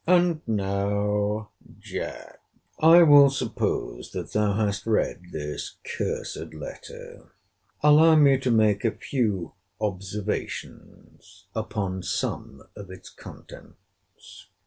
And 0.07 0.41
now, 0.47 1.51
Jack, 1.77 2.39
I 2.79 3.03
will 3.03 3.29
suppose 3.29 4.11
that 4.13 4.31
thou 4.33 4.53
hast 4.53 4.87
read 4.87 5.25
this 5.31 5.75
cursed 5.95 6.55
letter. 6.55 7.33
Allow 7.83 8.15
me 8.15 8.39
to 8.39 8.49
make 8.49 8.83
a 8.83 8.89
few 8.97 9.53
observations 9.79 11.45
upon 11.53 12.01
some 12.01 12.63
of 12.75 12.89
its 12.89 13.11
contents. 13.11 14.47